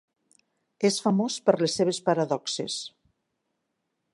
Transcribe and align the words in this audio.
És 0.89 0.95
famós 1.07 1.35
per 1.49 1.55
les 1.65 1.75
seves 1.81 1.99
paradoxes. 2.09 2.79